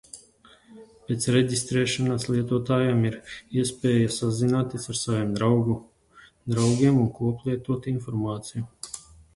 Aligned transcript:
Pēc 1.09 1.25
reģistrēšanās 1.35 2.25
lietotājam 2.35 3.05
ir 3.09 3.19
iespēja 3.61 4.09
sazināties 4.17 4.91
ar 4.95 5.01
saviem 5.03 5.37
draugiem 5.39 7.01
un 7.07 7.15
koplietot 7.21 7.89
informāciju. 7.97 8.69